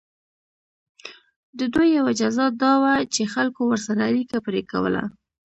د 1.57 1.59
دوی 1.73 1.89
یوه 1.97 2.11
جزا 2.19 2.45
دا 2.63 2.73
وه 2.83 2.93
چې 3.13 3.31
خلکو 3.33 3.61
ورسره 3.67 4.01
اړیکه 4.09 4.37
پرې 4.45 4.61
کوله. 4.71 5.03